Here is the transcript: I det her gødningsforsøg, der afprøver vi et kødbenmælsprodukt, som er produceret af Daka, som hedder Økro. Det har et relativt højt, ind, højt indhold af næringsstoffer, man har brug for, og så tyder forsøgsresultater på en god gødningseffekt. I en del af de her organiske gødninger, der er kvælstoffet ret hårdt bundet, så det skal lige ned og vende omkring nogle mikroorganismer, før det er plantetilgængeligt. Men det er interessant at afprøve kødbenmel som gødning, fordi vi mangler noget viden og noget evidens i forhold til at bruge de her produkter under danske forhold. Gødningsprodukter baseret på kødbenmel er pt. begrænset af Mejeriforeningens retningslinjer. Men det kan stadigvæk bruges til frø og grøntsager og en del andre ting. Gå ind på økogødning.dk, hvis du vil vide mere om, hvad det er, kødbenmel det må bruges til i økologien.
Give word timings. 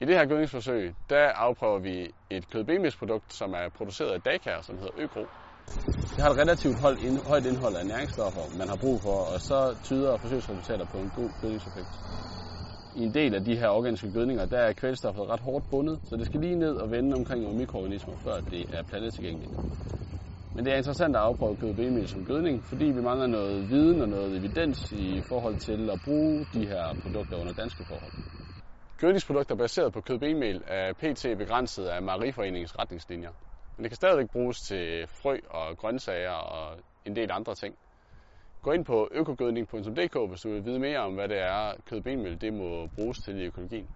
I 0.00 0.04
det 0.04 0.14
her 0.14 0.26
gødningsforsøg, 0.26 0.94
der 1.10 1.28
afprøver 1.28 1.78
vi 1.78 2.10
et 2.30 2.50
kødbenmælsprodukt, 2.52 3.32
som 3.32 3.52
er 3.52 3.68
produceret 3.68 4.10
af 4.10 4.22
Daka, 4.22 4.62
som 4.62 4.76
hedder 4.76 4.92
Økro. 4.96 5.26
Det 6.16 6.24
har 6.24 6.30
et 6.30 6.38
relativt 6.38 6.76
højt, 6.76 6.98
ind, 6.98 7.18
højt 7.18 7.46
indhold 7.46 7.76
af 7.76 7.86
næringsstoffer, 7.86 8.48
man 8.58 8.68
har 8.68 8.76
brug 8.76 9.02
for, 9.02 9.20
og 9.22 9.40
så 9.40 9.76
tyder 9.82 10.16
forsøgsresultater 10.16 10.84
på 10.84 10.98
en 10.98 11.10
god 11.10 11.30
gødningseffekt. 11.40 12.00
I 12.94 13.00
en 13.02 13.14
del 13.14 13.34
af 13.34 13.44
de 13.44 13.56
her 13.56 13.68
organiske 13.68 14.12
gødninger, 14.12 14.46
der 14.46 14.58
er 14.58 14.72
kvælstoffet 14.72 15.26
ret 15.28 15.40
hårdt 15.40 15.70
bundet, 15.70 16.00
så 16.04 16.16
det 16.16 16.26
skal 16.26 16.40
lige 16.40 16.54
ned 16.56 16.74
og 16.76 16.90
vende 16.90 17.14
omkring 17.14 17.42
nogle 17.42 17.58
mikroorganismer, 17.58 18.16
før 18.16 18.40
det 18.40 18.66
er 18.72 18.82
plantetilgængeligt. 18.82 19.52
Men 20.54 20.64
det 20.64 20.72
er 20.72 20.76
interessant 20.76 21.16
at 21.16 21.22
afprøve 21.22 21.56
kødbenmel 21.56 22.08
som 22.08 22.24
gødning, 22.24 22.64
fordi 22.64 22.84
vi 22.84 23.00
mangler 23.00 23.26
noget 23.26 23.70
viden 23.70 24.00
og 24.02 24.08
noget 24.08 24.36
evidens 24.36 24.92
i 24.92 25.22
forhold 25.28 25.56
til 25.56 25.90
at 25.90 26.02
bruge 26.02 26.46
de 26.54 26.66
her 26.66 26.94
produkter 27.02 27.36
under 27.36 27.52
danske 27.52 27.84
forhold. 27.84 28.12
Gødningsprodukter 29.00 29.54
baseret 29.54 29.92
på 29.92 30.00
kødbenmel 30.00 30.62
er 30.66 30.92
pt. 30.92 31.38
begrænset 31.38 31.86
af 31.86 32.02
Mejeriforeningens 32.02 32.78
retningslinjer. 32.78 33.30
Men 33.76 33.84
det 33.84 33.90
kan 33.90 33.96
stadigvæk 33.96 34.30
bruges 34.30 34.62
til 34.62 35.06
frø 35.06 35.38
og 35.50 35.76
grøntsager 35.76 36.30
og 36.30 36.78
en 37.04 37.16
del 37.16 37.30
andre 37.30 37.54
ting. 37.54 37.74
Gå 38.62 38.72
ind 38.72 38.84
på 38.84 39.08
økogødning.dk, 39.10 40.28
hvis 40.28 40.40
du 40.40 40.48
vil 40.50 40.64
vide 40.64 40.78
mere 40.78 40.98
om, 40.98 41.14
hvad 41.14 41.28
det 41.28 41.38
er, 41.38 41.74
kødbenmel 41.86 42.40
det 42.40 42.52
må 42.52 42.86
bruges 42.86 43.18
til 43.18 43.40
i 43.40 43.44
økologien. 43.44 43.88